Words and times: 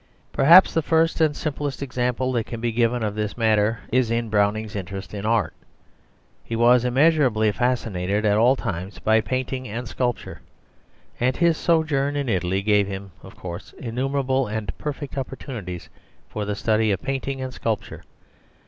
Perhaps 0.33 0.73
the 0.73 0.81
first 0.81 1.21
and 1.21 1.35
simplest 1.35 1.83
example 1.83 2.31
that 2.31 2.47
can 2.47 2.59
be 2.59 2.71
given 2.71 3.03
of 3.03 3.13
this 3.13 3.37
matter 3.37 3.81
is 3.91 4.09
in 4.09 4.29
Browning's 4.29 4.75
interest 4.75 5.13
in 5.13 5.27
art. 5.27 5.53
He 6.43 6.55
was 6.55 6.83
immeasurably 6.83 7.51
fascinated 7.51 8.25
at 8.25 8.35
all 8.35 8.55
times 8.55 8.97
by 8.97 9.21
painting 9.21 9.67
and 9.67 9.87
sculpture, 9.87 10.41
and 11.19 11.37
his 11.37 11.55
sojourn 11.55 12.15
in 12.15 12.29
Italy 12.29 12.63
gave 12.63 12.87
him, 12.87 13.11
of 13.21 13.35
course, 13.35 13.73
innumerable 13.73 14.47
and 14.47 14.75
perfect 14.79 15.19
opportunities 15.19 15.87
for 16.27 16.45
the 16.45 16.55
study 16.55 16.89
of 16.91 17.03
painting 17.03 17.39
and 17.39 17.53
sculpture. 17.53 18.01